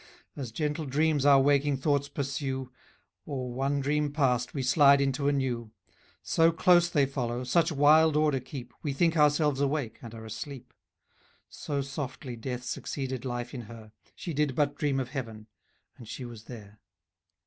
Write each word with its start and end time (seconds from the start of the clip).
As 0.35 0.51
gentle 0.51 0.87
dreams 0.87 1.27
our 1.27 1.39
waking 1.39 1.77
thoughts 1.77 2.09
pursue, 2.09 2.71
Or, 3.27 3.53
one 3.53 3.81
dream 3.81 4.11
passed, 4.11 4.51
we 4.51 4.63
slide 4.63 4.99
into 4.99 5.27
a 5.27 5.31
new; 5.31 5.69
So 6.23 6.51
close 6.51 6.89
they 6.89 7.05
follow, 7.05 7.43
such 7.43 7.71
wild 7.71 8.15
order 8.17 8.39
keep, 8.39 8.73
We 8.81 8.93
think 8.93 9.15
ourselves 9.15 9.61
awake, 9.61 9.99
and 10.01 10.15
are 10.15 10.25
asleep; 10.25 10.73
So 11.49 11.81
softly 11.81 12.35
death 12.35 12.63
succeeded 12.63 13.25
life 13.25 13.53
in 13.53 13.61
her, 13.69 13.91
She 14.15 14.33
did 14.33 14.55
but 14.55 14.73
dream 14.75 14.99
of 14.99 15.09
heaven, 15.09 15.45
and 15.97 16.07
she 16.07 16.25
was 16.25 16.45
there. 16.45 16.79